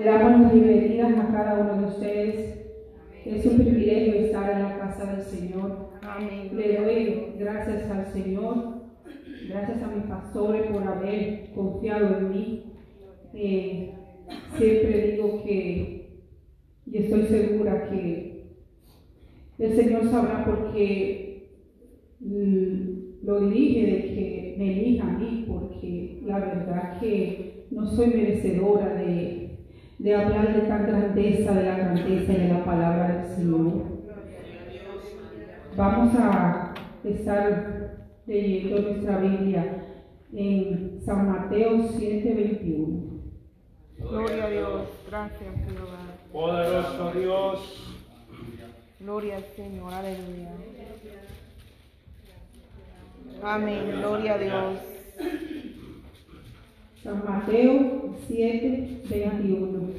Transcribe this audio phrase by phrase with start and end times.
[0.00, 2.56] Le damos las bienvenidas a cada uno de ustedes.
[3.24, 5.88] Es un privilegio estar en la casa del Señor.
[6.02, 6.56] Amén.
[6.56, 8.82] Le doy gracias al Señor,
[9.48, 12.72] gracias a mis pastores por haber confiado en mí.
[13.34, 13.92] Eh,
[14.56, 16.22] siempre digo que,
[16.86, 18.54] y estoy segura que
[19.58, 21.48] el Señor sabrá por qué
[22.20, 28.06] mm, lo dirige de que me elija a mí, porque la verdad que no soy
[28.10, 29.47] merecedora de
[29.98, 33.98] de hablar de tan grandeza, de la grandeza y de la palabra del Señor.
[35.76, 39.84] Vamos a estar leyendo nuestra Biblia
[40.32, 43.08] en San Mateo 7:21.
[43.98, 44.82] Gloria a Dios.
[45.08, 45.98] Gracias, Jehová.
[46.32, 47.94] Poderoso Dios.
[49.00, 49.92] Gloria al Señor.
[49.92, 50.50] Aleluya.
[53.42, 53.92] Amén.
[53.98, 54.78] Gloria a Dios.
[57.08, 59.94] San Mateo 7:21.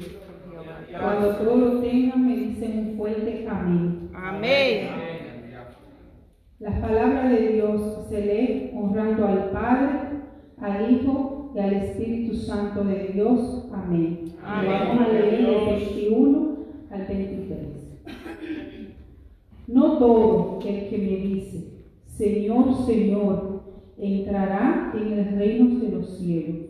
[0.92, 4.10] Cuando todos lo tengan, me dicen un fuerte amén.
[4.14, 4.88] Amén.
[6.60, 9.90] Las palabras de Dios se lee honrando al Padre,
[10.60, 13.68] al Hijo y al Espíritu Santo de Dios.
[13.72, 14.32] Amén.
[14.44, 14.70] Amén.
[14.70, 16.58] Vamos a leer del 21
[16.92, 17.58] al 23.
[19.66, 21.64] No todo el que me dice,
[22.06, 23.62] Señor, Señor,
[23.98, 26.69] entrará en el reino de los cielos,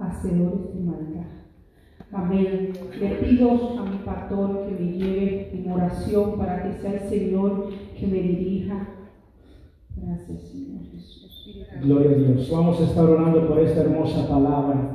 [0.00, 1.26] hacedores de maldad.
[2.12, 2.72] Amén.
[2.98, 7.68] Le pido a mi pastor que me lleve en oración para que sea el Señor
[7.98, 8.88] que me dirija.
[9.96, 11.58] Gracias, Señor Jesús.
[11.82, 12.50] Gloria a Dios.
[12.50, 14.94] Vamos a estar orando por esta hermosa palabra.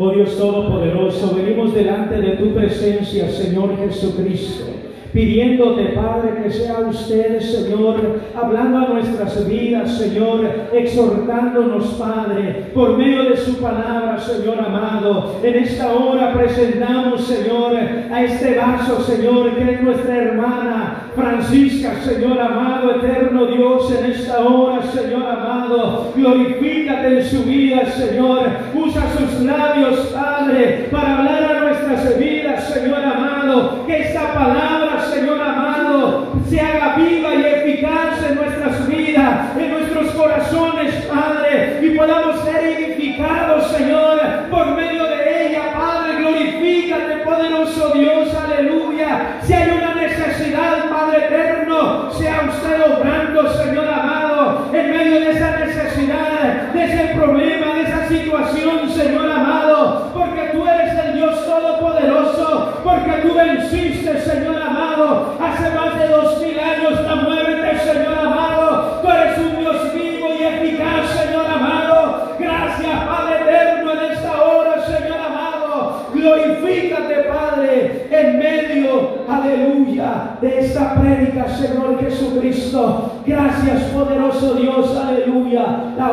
[0.00, 4.87] Oh Dios Todopoderoso, venimos delante de tu presencia, Señor Jesucristo.
[5.18, 13.24] Pidiéndote, Padre, que sea usted, Señor, hablando a nuestras vidas, Señor, exhortándonos, Padre, por medio
[13.24, 15.40] de su palabra, Señor amado.
[15.42, 17.74] En esta hora presentamos, Señor,
[18.12, 24.38] a este vaso, Señor, que es nuestra hermana Francisca, Señor amado, eterno Dios, en esta
[24.38, 26.12] hora, Señor amado.
[26.14, 28.50] Glorifícate en su vida, Señor.
[28.72, 31.57] Usa sus labios, Padre, para hablar a
[31.88, 33.86] nuestras vidas, Señor amado.
[33.86, 40.10] Que esta palabra, Señor amado, se haga viva y eficaz en nuestras vidas, en nuestros
[40.12, 46.18] corazones, Padre, y podamos ser edificados, Señor, por medio de ella, Padre.
[46.18, 49.38] Glorifícate, poderoso Dios, aleluya.
[49.42, 55.56] Si hay una necesidad, Padre eterno, sea usted obrando, Señor amado, en medio de esa
[55.58, 59.17] necesidad, de ese problema, de esa situación, Señor
[63.70, 69.00] venciste, Señor amado, hace más de dos mil años la muerte, Señor amado.
[69.02, 72.36] Tú eres un Dios vivo y eficaz, Señor amado.
[72.38, 76.06] Gracias, Padre eterno, en esta hora, Señor amado.
[76.14, 83.12] Glorifícate, Padre, en medio, aleluya, de esta prédica, Señor Jesucristo.
[83.26, 85.94] Gracias, poderoso Dios, aleluya.
[85.96, 86.08] La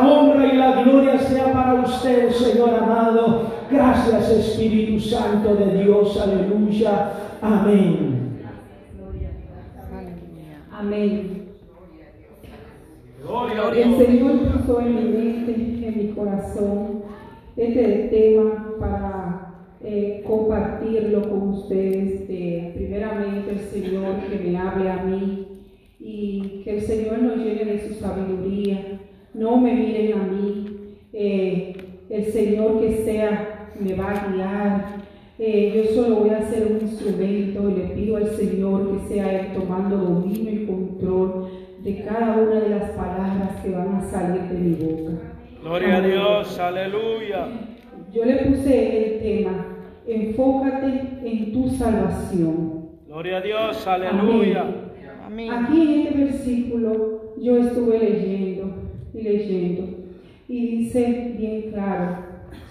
[0.76, 3.46] la gloria sea para usted, Señor amado.
[3.70, 7.12] Gracias, Espíritu Santo de Dios, aleluya.
[7.40, 8.42] Amén.
[10.70, 11.46] Amén.
[13.22, 17.04] Gloria a El Señor puso en mi mente, en mi corazón,
[17.56, 22.26] este tema para eh, compartirlo con ustedes.
[22.28, 25.46] Eh, primeramente, el Señor que me hable a mí
[25.98, 29.00] y que el Señor nos llene de su sabiduría.
[29.32, 30.65] No me miren a mí.
[31.18, 31.72] Eh,
[32.10, 34.84] el Señor que sea me va a guiar.
[35.38, 39.40] Eh, yo solo voy a ser un instrumento y le pido al Señor que sea
[39.40, 41.48] Él tomando dominio y control
[41.82, 45.12] de cada una de las palabras que van a salir de mi boca.
[45.62, 46.10] Gloria a Amén.
[46.10, 47.48] Dios, aleluya.
[48.12, 49.66] Yo le puse el tema,
[50.06, 52.90] enfócate en tu salvación.
[53.06, 54.66] Gloria a Dios, aleluya.
[55.24, 55.50] Amén.
[55.50, 58.70] Aquí en este versículo yo estuve leyendo
[59.14, 59.95] y leyendo
[60.48, 62.18] y dice bien claro,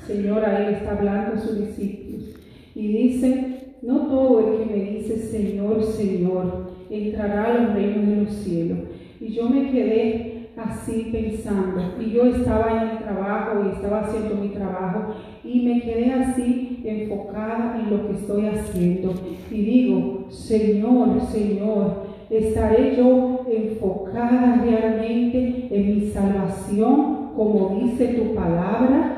[0.06, 2.36] Señor, ahí está hablando sus discípulos.
[2.74, 8.16] Y dice, no todo el que me dice Señor, Señor, entrará a los reinos de
[8.24, 8.80] los cielos.
[9.20, 11.82] Y yo me quedé así pensando.
[12.00, 16.82] Y yo estaba en el trabajo y estaba haciendo mi trabajo y me quedé así
[16.84, 19.14] enfocada en lo que estoy haciendo.
[19.52, 29.12] Y digo, Señor, Señor, estaré yo enfocada realmente en mi salvación como dice tu palabra.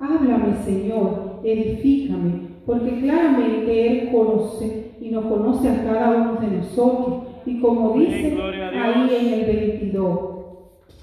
[0.00, 7.22] Háblame, Señor, edifícame, porque claramente Él conoce y nos conoce a cada uno de nosotros.
[7.46, 8.36] Y como dice
[8.74, 10.20] ahí en el 22,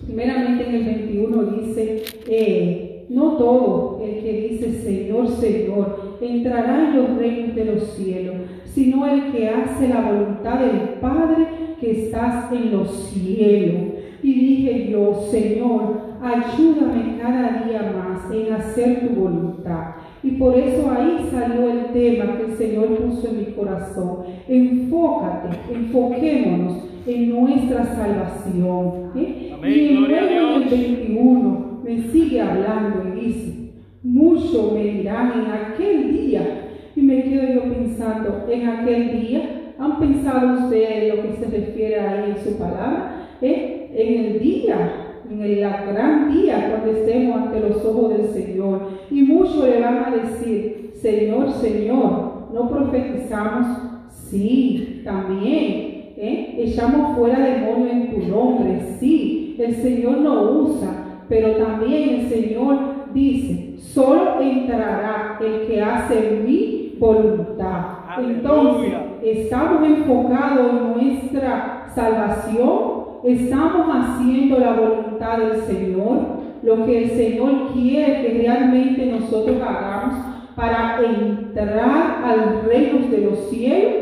[0.05, 6.97] primeramente en el 21 dice, eh, no todo el que dice Señor, Señor, entrará en
[6.97, 8.35] los reinos de los cielos,
[8.65, 11.47] sino el que hace la voluntad del Padre
[11.79, 13.93] que estás en los cielos.
[14.21, 19.95] Y dije yo, Señor, ayúdame cada día más en hacer tu voluntad.
[20.23, 24.23] Y por eso ahí salió el tema que el Señor puso en mi corazón.
[24.47, 29.11] Enfócate, enfoquémonos en nuestra salvación.
[29.15, 29.53] ¿eh?
[29.63, 33.71] y luego en el 21 me sigue hablando y dice,
[34.03, 36.63] mucho me dirán en aquel día.
[36.95, 41.99] Y me quedo yo pensando, en aquel día, ¿han pensado ustedes lo que se refiere
[41.99, 43.27] ahí en su palabra?
[43.41, 43.91] ¿Eh?
[43.93, 48.81] En el día en el gran día cuando estemos ante los ojos del Señor.
[49.11, 53.77] Y muchos le van a decir, Señor, Señor, ¿no profetizamos?
[54.09, 56.13] Sí, también.
[56.17, 56.55] ¿eh?
[56.57, 58.81] Echamos fuera demonios en tu nombre.
[58.99, 62.77] Sí, el Señor no usa, pero también el Señor
[63.13, 67.97] dice, solo entrará el que hace mi voluntad.
[68.19, 68.93] Entonces,
[69.23, 72.96] estamos enfocados en nuestra salvación
[73.27, 76.17] estamos haciendo la voluntad del Señor,
[76.63, 80.15] lo que el Señor quiere que realmente nosotros hagamos
[80.55, 83.93] para entrar al reino de los cielos.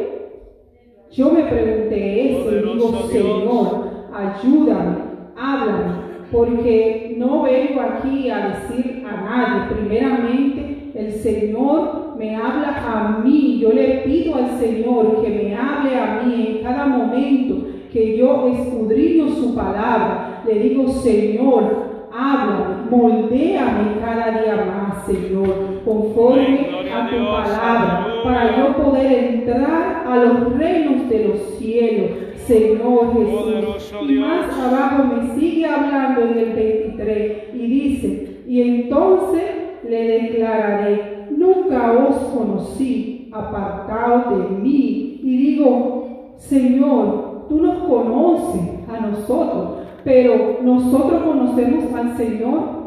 [1.11, 4.95] Yo me pregunté eso y digo, Señor, ayúdame,
[5.37, 5.93] háblame,
[6.31, 9.75] porque no vengo aquí a decir a nadie.
[9.75, 13.59] Primeramente, el Señor me habla a mí.
[13.59, 18.49] Yo le pido al Señor que me hable a mí en cada momento que yo
[18.49, 27.15] escudriño su palabra, le digo, Señor, háblame, moldéame cada día más, Señor, conforme a tu
[27.15, 32.11] palabra, para yo poder entrar a los reinos de los cielos,
[32.45, 33.93] Señor Jesús.
[34.09, 39.43] Y más abajo me sigue hablando en el 23 y dice, y entonces
[39.87, 45.21] le declararé, nunca os conocí, apartado de mí.
[45.23, 52.85] Y digo, Señor, tú nos conoces a nosotros, pero nosotros conocemos al Señor.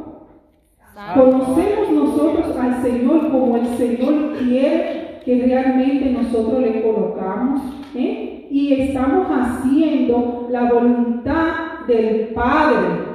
[1.15, 7.63] Conocemos nosotros al Señor como el Señor quiere que realmente nosotros le colocamos.
[7.95, 8.49] ¿eh?
[8.51, 13.09] Y estamos haciendo la voluntad del Padre.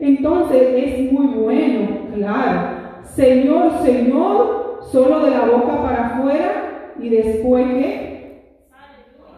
[0.00, 2.60] Entonces es muy bueno, claro.
[3.04, 8.09] Señor, Señor, solo de la boca para afuera y después que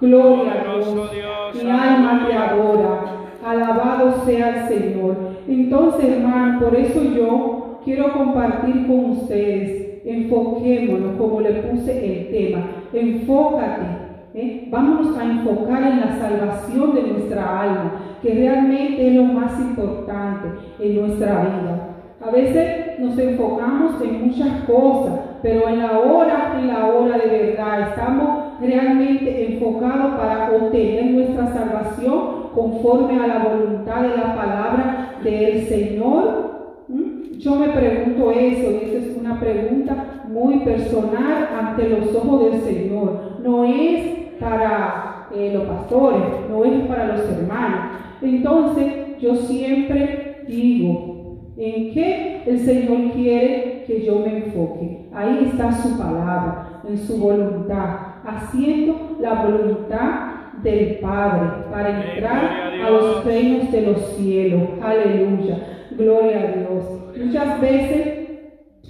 [0.03, 1.63] Gloria a Dios.
[1.63, 3.05] Mi alma te adora.
[3.47, 5.17] Alabado sea el Señor.
[5.47, 10.03] Entonces, hermano, por eso yo quiero compartir con ustedes.
[10.05, 12.67] Enfoquémonos, como le puse el tema.
[12.93, 13.87] Enfócate.
[14.35, 14.67] ¿eh?
[14.73, 20.49] Vámonos a enfocar en la salvación de nuestra alma, que realmente es lo más importante
[20.81, 21.89] en nuestra vida.
[22.21, 27.29] A veces nos enfocamos en muchas cosas, pero en la hora, en la hora de
[27.29, 35.19] verdad, estamos realmente enfocados para obtener nuestra salvación conforme a la voluntad de la palabra
[35.23, 36.85] del Señor.
[36.89, 37.39] ¿Mm?
[37.39, 42.61] Yo me pregunto eso, y esa es una pregunta muy personal ante los ojos del
[42.63, 43.39] Señor.
[43.43, 44.05] No es
[44.41, 47.81] para eh, los pastores, no es para los hermanos.
[48.23, 51.13] Entonces, yo siempre digo,
[51.57, 55.09] ¿En qué el Señor quiere que yo me enfoque?
[55.15, 62.91] Ahí está su palabra, en su voluntad, haciendo la voluntad del Padre para entrar a,
[62.91, 64.63] los reinos de los cielos.
[64.81, 65.59] Aleluya.
[65.93, 66.85] Gloria a Dios.
[67.25, 68.23] Muchas veces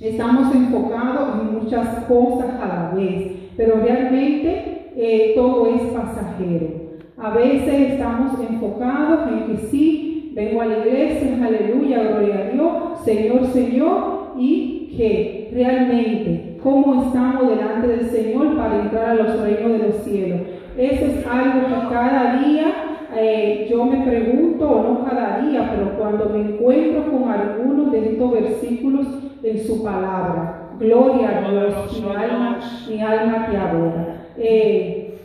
[0.01, 6.83] estamos enfocados en muchas cosas a la vez, pero realmente eh, todo es pasajero.
[7.17, 12.73] A veces estamos enfocados en que sí, vengo a la iglesia, aleluya, gloria a Dios,
[13.05, 19.73] Señor, Señor, y que realmente cómo estamos delante del Señor para entrar a los reinos
[19.73, 20.41] de los cielos.
[20.77, 25.99] Eso es algo que cada día eh, yo me pregunto, o no cada día, pero
[25.99, 29.07] cuando me encuentro con algunos de estos versículos
[29.43, 30.71] en su palabra.
[30.79, 32.59] Gloria a Dios, mi alma,
[32.89, 34.27] mi alma te adora.
[34.39, 35.19] Eh,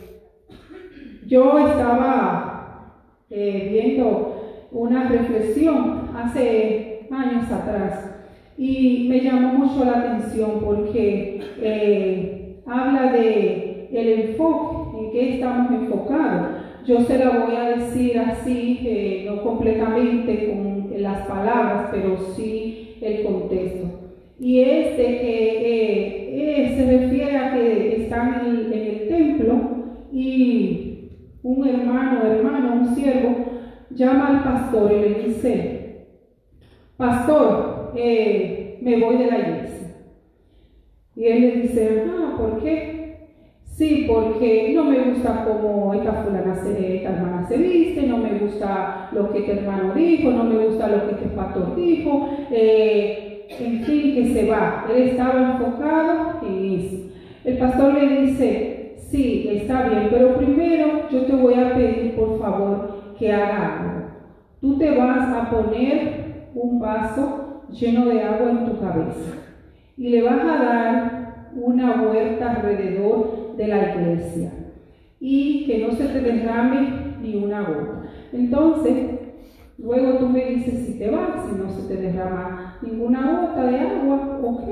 [1.26, 2.94] yo estaba
[3.30, 8.17] eh, viendo una reflexión hace años atrás
[8.58, 15.70] y me llamó mucho la atención porque eh, habla de el enfoque, en qué estamos
[15.70, 16.48] enfocados.
[16.84, 22.96] Yo se la voy a decir así, eh, no completamente con las palabras, pero sí
[23.00, 23.86] el contexto.
[24.40, 29.54] Y es de que eh, se refiere a que están en, en el templo
[30.12, 31.10] y
[31.44, 33.36] un hermano, hermano, un siervo,
[33.90, 36.06] llama al pastor y le dice,
[36.96, 39.88] pastor, eh, me voy de la iglesia.
[41.16, 42.98] Y él le dice, ah, ¿por qué?
[43.64, 48.38] Sí, porque no me gusta cómo esta fulana se, esta hermana se viste, no me
[48.38, 53.46] gusta lo que este hermano dijo, no me gusta lo que este pastor dijo, eh,
[53.58, 54.84] en fin, que se va.
[54.90, 56.96] Él estaba enfocado en eso.
[57.44, 62.38] El pastor le dice, sí, está bien, pero primero yo te voy a pedir por
[62.40, 64.08] favor que haga algo.
[64.60, 69.34] Tú te vas a poner un vaso lleno de agua en tu cabeza
[69.96, 74.52] y le vas a dar una vuelta alrededor de la iglesia
[75.20, 78.02] y que no se te derrame ni una gota.
[78.32, 78.94] Entonces,
[79.78, 83.78] luego tú me dices si te vas, si no se te derrama ninguna gota de
[83.78, 84.62] agua, ok.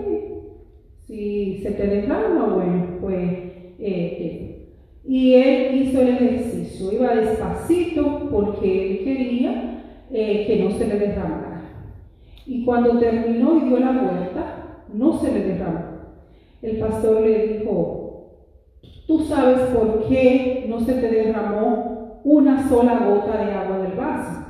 [1.07, 3.47] Si se te derrama, bueno, pues
[3.79, 4.57] eh,
[5.05, 10.99] y él hizo el ejercicio, iba despacito porque él quería eh, que no se le
[10.99, 11.46] derramara.
[12.47, 15.81] Y cuando terminó y dio la vuelta, no se le derramó.
[16.63, 18.31] El pastor le dijo,
[19.07, 24.45] tú sabes por qué no se te derramó una sola gota de agua del vaso.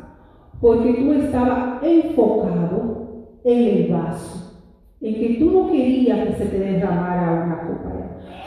[0.60, 3.06] Porque tú estabas enfocado
[3.44, 4.60] en el vaso,
[5.00, 7.92] en que tú no querías que se te derramara una copa.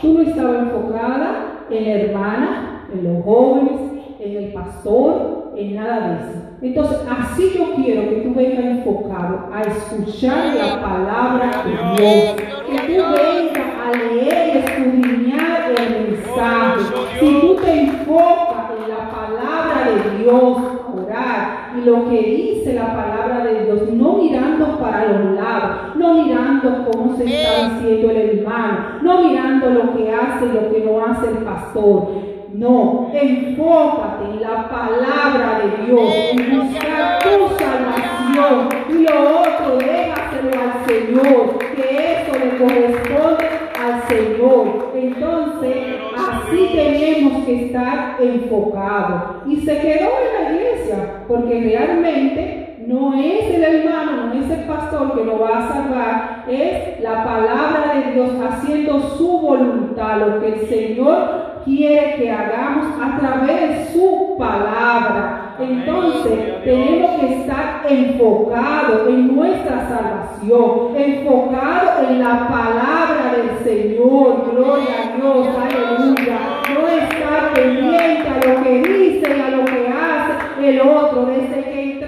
[0.01, 3.81] Tú no estabas enfocada en la hermana, en los jóvenes,
[4.19, 6.48] en el pastor, en nada de eso.
[6.61, 12.35] Entonces, así yo quiero que tú vengas enfocado a escuchar la palabra de Dios,
[12.67, 16.81] que tú vengas a leer y escudriñar el mensaje.
[17.17, 20.57] Si tú te enfocas en la palabra de Dios,
[20.93, 26.13] orar y lo que dice la palabra de Dios, no mirando para los lados, no
[26.25, 30.83] mirando cómo se está diciendo el hermano, no mirando lo que hace y lo que
[30.85, 32.38] no hace el pastor.
[32.53, 40.51] No, enfócate en la palabra de Dios, en buscar tu salvación y lo otro déjaselo
[40.59, 43.45] al Señor, que eso le corresponde
[43.79, 44.91] al Señor.
[44.95, 45.75] Entonces,
[46.17, 49.21] así tenemos que estar enfocados.
[49.45, 54.65] Y se quedó en la iglesia, porque realmente no es el hermano, no es el
[54.65, 60.41] pastor que lo va a salvar, es la palabra de Dios haciendo su voluntad, lo
[60.41, 65.55] que el Señor quiere que hagamos a través de su palabra.
[65.59, 74.51] Entonces tenemos que estar enfocados en nuestra salvación, enfocados en la palabra del Señor.
[74.51, 76.39] Gloria a Dios, aleluya.
[76.73, 81.25] No estar pendiente a lo que dice y a lo que hace el otro.
[81.25, 81.98] Desde que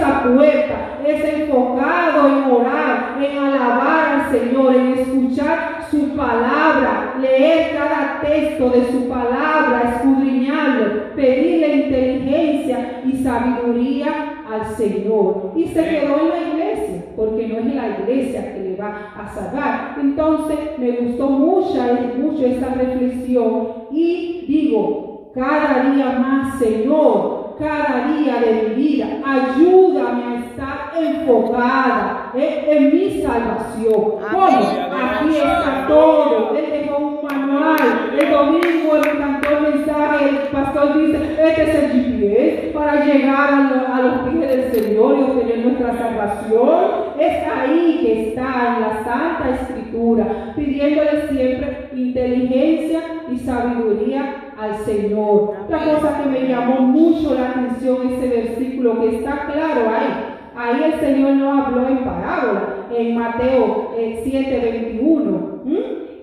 [0.00, 7.76] esa puerta, es enfocado en orar, en alabar al Señor, en escuchar su palabra, leer
[7.76, 15.52] cada texto de su palabra, escudriñarlo, pedirle inteligencia y sabiduría al Señor.
[15.54, 19.28] Y se quedó en la iglesia, porque no es la iglesia que le va a
[19.34, 19.96] salvar.
[20.00, 21.78] Entonces me gustó mucho,
[22.16, 30.22] mucho esta reflexión y digo, cada día más, Señor, cada día de mi vida, ayúdame
[30.24, 34.14] a estar enfocada en mi salvación.
[34.32, 34.46] ¿Cómo?
[34.46, 36.56] Aquí está todo.
[36.56, 38.16] Él dejó un manual.
[38.18, 40.28] El domingo el mensaje.
[40.28, 43.52] El pastor dice: Este es el GPS para llegar
[43.92, 47.10] a, los pies del Señor y obtener nuestra salvación.
[47.18, 55.54] Es ahí que está en la Santa Escritura, pidiéndole siempre inteligencia y sabiduría al Señor.
[55.64, 60.30] Otra cosa que me llamó mucho la atención ese versículo que está claro ahí.
[60.56, 62.62] Ahí el Señor no habló en parábola,
[62.94, 65.50] en Mateo 7:21.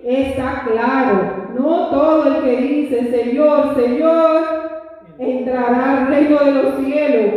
[0.03, 4.43] Eh, está claro, no todo el que dice Señor, Señor,
[5.17, 7.33] entrará al reino de los cielos.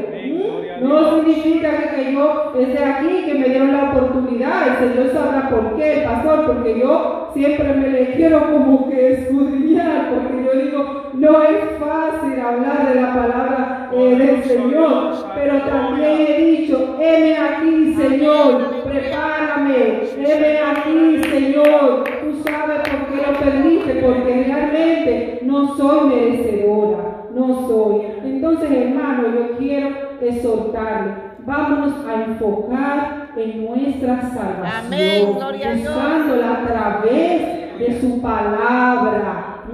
[0.80, 4.82] No significa que yo esté aquí, que me dieron la oportunidad.
[4.82, 10.10] El Señor sabrá por qué, pastor, porque yo siempre me le quiero como que escudriñar,
[10.10, 16.26] porque yo digo, no es fácil hablar de la palabra eh, del Señor, pero también
[16.28, 22.04] he dicho, heme aquí, Señor, prepárame, heme aquí, Señor.
[22.22, 28.02] Tú sabes por qué lo permite, porque realmente no soy merecedora, no soy.
[28.24, 29.88] Entonces, hermano, yo quiero
[30.20, 31.12] exhortarle.
[31.46, 35.94] Vámonos a enfocar en nuestra salvación, Amén, gloria a Dios.
[35.94, 39.64] buscándola a través de su palabra.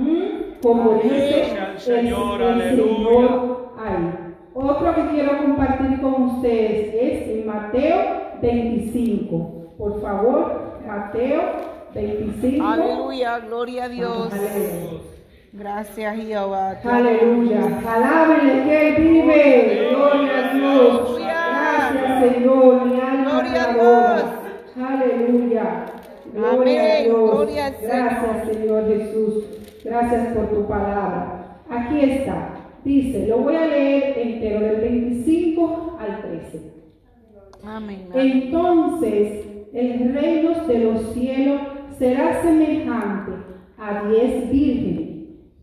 [0.62, 2.94] Como Amén, dice el el, Señor, el aleluya.
[2.94, 4.34] Señor ahí.
[4.54, 7.96] Otro que quiero compartir con ustedes es en Mateo
[8.40, 9.74] 25.
[9.76, 11.40] Por favor, Mateo
[11.94, 12.64] 25.
[12.66, 14.32] Aleluya, gloria a Dios.
[14.32, 15.00] Aleluya.
[15.58, 16.78] Gracias, Jehová.
[16.84, 17.80] Aleluya.
[17.88, 19.88] Alábenle que Él vive.
[19.90, 21.18] Gloria a Dios.
[21.18, 22.84] Gracias, Señor.
[22.84, 23.72] Mi alma Gloria a.
[23.72, 24.24] Dios.
[24.86, 25.86] Aleluya.
[26.34, 27.02] Gloria a.
[27.02, 27.30] Dios.
[27.30, 29.44] Gloria al Gracias, Señor Jesús.
[29.82, 31.62] Gracias por tu palabra.
[31.70, 32.50] Aquí está.
[32.84, 36.72] Dice, lo voy a leer entero del 25 al 13.
[37.64, 38.08] Amén.
[38.14, 41.60] Entonces el reino de los cielos
[41.98, 43.32] será semejante
[43.78, 45.05] a diez vírgenes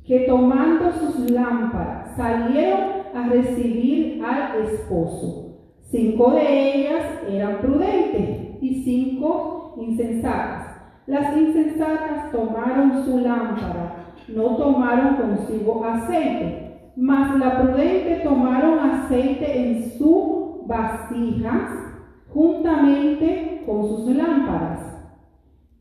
[0.05, 5.59] que tomando sus lámparas salieron a recibir al esposo.
[5.89, 10.81] Cinco de ellas eran prudentes y cinco insensatas.
[11.05, 19.91] Las insensatas tomaron su lámpara, no tomaron consigo aceite, mas la prudente tomaron aceite en
[19.91, 21.69] sus vasijas
[22.29, 24.79] juntamente con sus lámparas.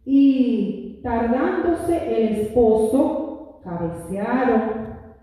[0.04, 3.21] Y tardándose el esposo,
[3.62, 4.62] cabecearon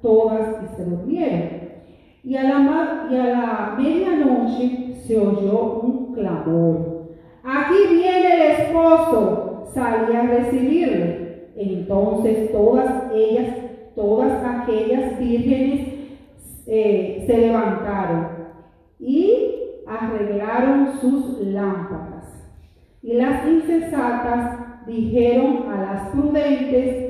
[0.01, 1.60] todas y se durmieron.
[2.24, 7.10] Y a la, y a la medianoche se oyó un clamor.
[7.43, 11.50] Aquí viene el esposo, salí a recibirle.
[11.55, 13.55] Entonces todas ellas,
[13.96, 15.88] todas aquellas vírgenes
[16.67, 18.27] eh, se levantaron
[19.00, 22.50] y arreglaron sus lámparas.
[23.01, 27.09] Y las insensatas dijeron a las prudentes,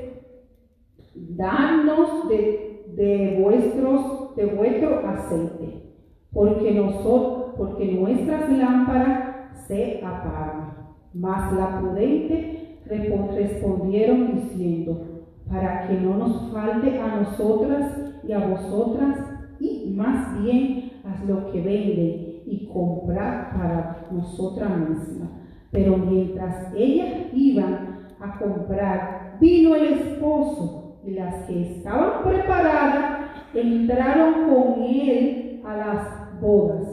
[1.29, 5.83] danos de, de vuestros, de vuestro aceite,
[6.31, 10.73] porque nosotros, porque nuestras lámparas se apagan.
[11.13, 19.17] Mas la prudente respondieron diciendo, para que no nos falte a nosotras y a vosotras,
[19.59, 25.29] y más bien haz lo que venden y comprad para nosotras mismas.
[25.71, 34.83] Pero mientras ellas iban a comprar, vino el esposo las que estaban preparadas entraron con
[34.83, 36.87] él a las bodas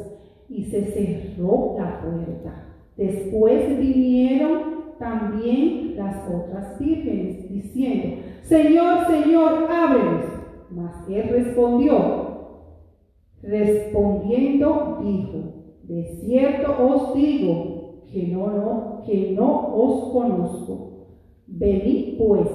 [0.48, 2.66] y se cerró la puerta.
[2.96, 10.24] Después vinieron también las otras vírgenes diciendo, Señor, Señor, ábrenos.
[10.70, 11.94] Mas él respondió,
[13.42, 15.38] respondiendo dijo,
[15.85, 20.87] de cierto os digo que no, que no os conozco.
[21.46, 22.48] Venid pues,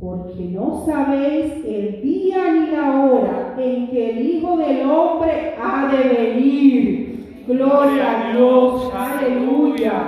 [0.00, 5.88] porque no sabéis el día ni la hora en que el Hijo del Hombre ha
[5.88, 7.44] de venir.
[7.48, 10.06] Gloria a Dios, aleluya.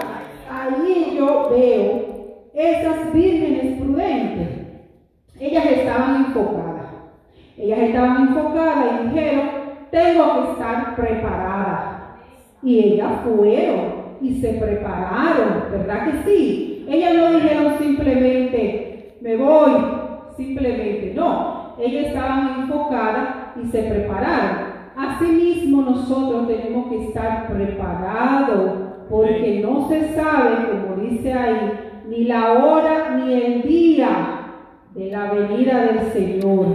[0.49, 2.11] Allí yo veo
[2.55, 4.49] esas vírgenes prudentes.
[5.41, 6.87] Ellas estaban enfocadas.
[7.57, 9.51] Ellas estaban enfocadas y dijeron,
[9.91, 12.17] tengo que estar preparada.
[12.63, 16.87] Y ellas fueron y se prepararon, ¿verdad que sí?
[16.89, 18.90] Ellas no dijeron simplemente,
[19.21, 19.73] me voy,
[20.37, 21.75] simplemente, no.
[21.79, 23.29] Ellas estaban enfocadas
[23.63, 24.71] y se prepararon.
[24.97, 28.73] Asimismo nosotros tenemos que estar preparados
[29.09, 31.73] porque no se sabe, como dice ahí,
[32.09, 34.09] ni la hora ni el día
[34.95, 36.67] de la venida del Señor.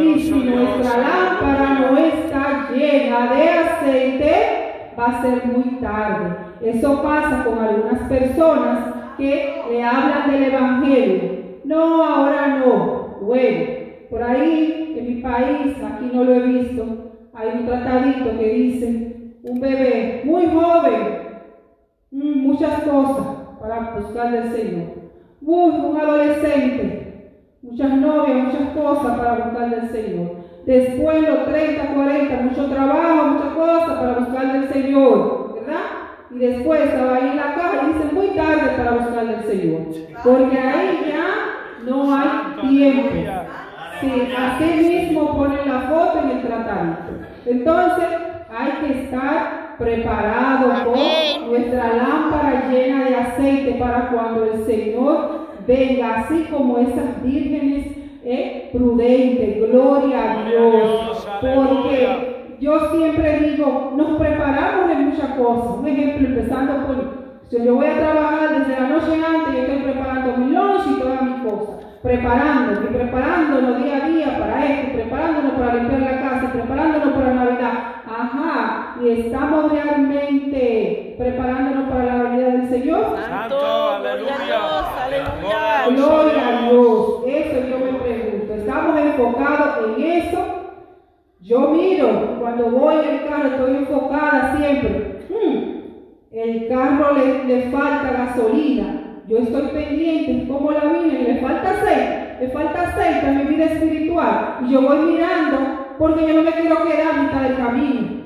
[0.00, 4.34] Y si nuestra lámpara no está llena de aceite,
[4.98, 6.36] va a ser muy tarde.
[6.62, 11.42] Eso pasa con algunas personas que le hablan del Evangelio.
[11.64, 13.18] No, ahora no.
[13.20, 13.66] Bueno,
[14.10, 16.84] por ahí en mi país, aquí no lo he visto,
[17.34, 21.18] hay un tratadito que dice, un bebé muy joven,
[22.10, 23.26] mm, muchas cosas
[23.60, 25.02] para buscar del Señor.
[25.40, 30.42] Uy, un adolescente, muchas novias, muchas cosas para buscar del Señor.
[30.66, 35.82] Después los 30, 40, mucho trabajo, muchas cosas para buscar del Señor, ¿verdad?
[36.30, 39.80] Y después estaba ahí en la caja y dice muy tarde para buscar del Señor.
[40.22, 41.31] Porque ahí ya
[41.84, 43.08] no hay tiempo.
[44.00, 47.12] Sí, así mismo ponen la foto en el tratadito.
[47.46, 48.08] Entonces
[48.50, 56.20] hay que estar preparado con nuestra lámpara llena de aceite para cuando el Señor venga,
[56.20, 57.86] así como esas vírgenes
[58.24, 59.70] eh, prudentes.
[59.70, 61.28] Gloria a Dios.
[61.40, 65.78] Porque yo siempre digo, nos preparamos en muchas cosas.
[65.78, 67.21] Un ejemplo, empezando por
[67.52, 71.00] si yo voy a trabajar desde la noche antes, yo estoy preparando mi lunch y
[71.00, 71.84] todas mis cosas.
[72.00, 77.34] Preparando, y preparándonos día a día para esto, preparándonos para limpiar la casa, preparándonos para
[77.34, 77.72] Navidad.
[78.06, 83.16] Ajá, y estamos realmente preparándonos para la venida del Señor.
[83.28, 84.60] Santo, aleluya.
[85.04, 85.86] Aleluya.
[85.90, 87.22] Gloria a Dios.
[87.26, 88.54] Eso yo me pregunto.
[88.54, 90.38] ¿Estamos enfocados en eso?
[91.40, 95.11] Yo miro, cuando voy en el carro estoy enfocada siempre.
[96.32, 99.20] El carro le, le falta gasolina.
[99.28, 103.64] Yo estoy pendiente, como la viene, le falta aceite, le falta aceite a mi vida
[103.66, 104.58] espiritual.
[104.66, 108.22] Y yo voy mirando porque yo no me quiero quedar a mitad del camino.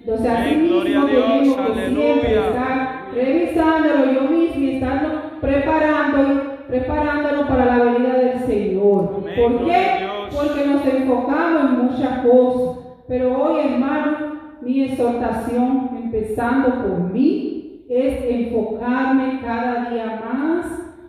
[0.00, 7.66] Entonces, así mismo tenemos que siempre estar revisándolo yo mismo y estarnos preparando, preparándonos para
[7.66, 9.16] la venida del Señor.
[9.18, 10.08] Amén, ¿Por qué?
[10.34, 12.78] Porque nos enfocamos en muchas cosas.
[13.06, 14.16] Pero hoy, hermano,
[14.60, 20.66] mi exhortación, empezando por mí, es enfocarme cada día más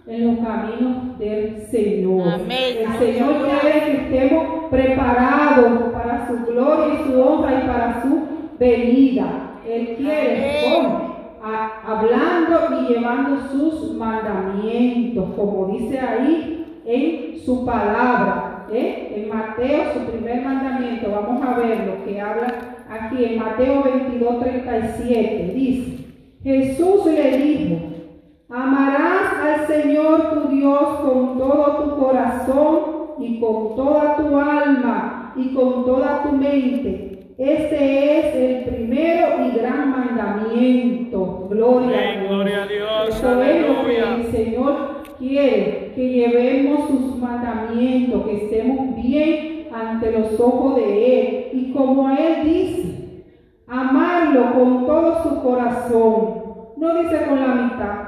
[0.08, 2.28] en los caminos del Señor.
[2.34, 2.78] Amén.
[2.80, 8.20] El Señor quiere que estemos preparados para su gloria y su honra y para su
[8.60, 9.60] venida.
[9.68, 10.84] Él quiere, Amén.
[10.84, 11.14] ¿cómo?
[11.44, 18.53] A- hablando y llevando sus mandamientos, como dice ahí en su palabra.
[18.72, 19.14] ¿Eh?
[19.16, 22.54] En Mateo, su primer mandamiento, vamos a ver lo que habla
[22.90, 25.52] aquí en Mateo 22, 37.
[25.56, 26.06] Dice,
[26.44, 27.76] Jesús le dijo,
[28.50, 32.80] amarás al Señor tu Dios con todo tu corazón
[33.20, 37.10] y con toda tu alma y con toda tu mente.
[37.38, 41.48] Este es el primero y gran mandamiento.
[41.50, 42.30] Gloria a Amén, Dios.
[42.30, 48.46] gloria a Dios, Eso es lo que el Señor quiere, que llevemos sus mandamientos, que
[48.46, 51.50] estemos bien ante los ojos de Él.
[51.54, 53.26] Y como Él dice,
[53.68, 56.44] amarlo con todo su corazón.
[56.78, 58.04] No dice con la mitad.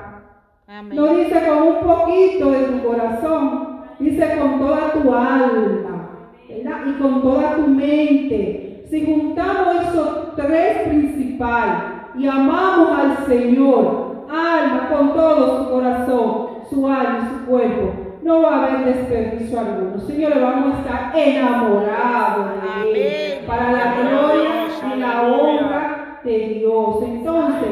[0.67, 0.95] Amén.
[0.95, 6.09] No dice con un poquito de tu corazón, dice con toda tu alma,
[6.49, 6.81] ¿verdad?
[6.87, 8.85] Y con toda tu mente.
[8.89, 11.83] Si juntamos esos tres principales
[12.17, 18.41] y amamos al Señor, alma, con todo su corazón, su alma y su cuerpo, no
[18.41, 19.99] va a haber desperdicio alguno.
[19.99, 22.47] Señores, vamos a estar enamorados
[22.93, 24.51] de Él para la gloria
[24.95, 26.97] y la honra de Dios.
[27.03, 27.69] Entonces,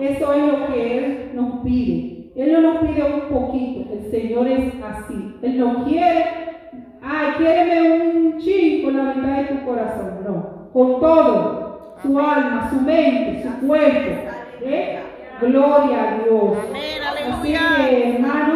[0.00, 2.30] eso es lo que Él nos pide.
[2.36, 5.34] Él no nos pide un poquito, el Señor es así.
[5.42, 6.24] Él no quiere,
[7.02, 10.18] ay, quiéreme un chin con la mitad de tu corazón.
[10.24, 14.10] No, con todo, su alma, su mente, su cuerpo.
[14.62, 15.00] ¿eh?
[15.40, 16.58] Gloria a Dios.
[16.68, 17.88] Amén, Así aleluya.
[17.88, 18.54] que, hermano,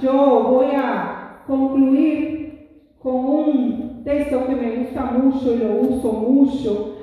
[0.00, 0.12] yo
[0.48, 2.68] voy a concluir
[3.02, 6.94] con un texto que me gusta mucho y lo uso mucho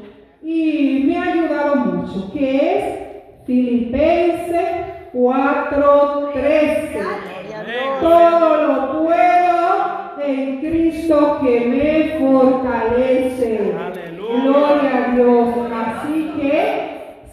[0.44, 2.84] y me ha ayudado mucho, que es
[3.46, 4.68] Filipenses
[5.14, 7.00] 4:13.
[7.02, 8.00] Gloria a Dios.
[8.02, 13.74] Todo lo puedo en Cristo que me fortalece.
[13.74, 14.44] Aleluya.
[14.44, 15.56] Gloria a Dios.
[15.74, 16.54] Así que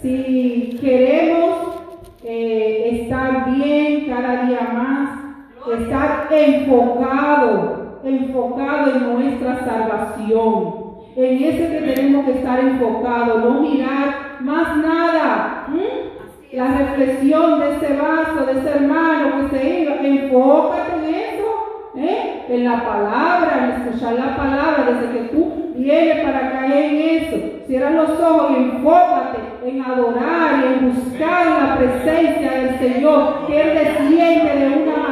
[0.01, 1.53] si queremos
[2.25, 4.72] eh, estar bien cada día
[5.75, 10.83] estar enfocado, enfocado en nuestra salvación.
[11.15, 15.67] En ese que tenemos que estar enfocado, no mirar más nada.
[15.69, 15.83] ¿m?
[16.53, 22.45] La reflexión de ese vaso, de ese hermano que se iba, enfócate en eso, ¿eh?
[22.49, 27.37] en la palabra, en escuchar la palabra, desde que tú vienes para caer en eso.
[27.67, 33.61] Cierra los ojos y enfócate en adorar y en buscar la presencia del Señor, que
[33.61, 35.12] Él desciende de una manera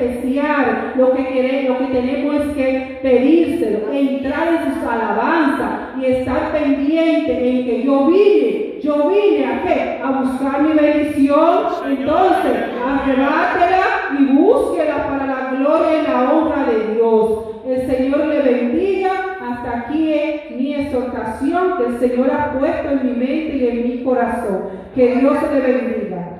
[0.00, 0.92] especial.
[0.96, 6.52] Lo que queremos, lo que tenemos es que pedírselo, entrar en sus alabanzas y estar
[6.52, 10.00] pendiente en que yo vine, yo vine a qué?
[10.02, 11.64] A buscar mi bendición.
[11.86, 12.52] Entonces,
[12.84, 13.80] arrebátela
[14.18, 17.30] y búsquela para la gloria y la honra de Dios.
[17.66, 19.10] El Señor le bendiga.
[19.40, 23.88] Hasta aquí es mi exhortación que el Señor ha puesto en mi mente y en
[23.88, 24.70] mi corazón.
[24.94, 26.30] Que Dios le bendiga.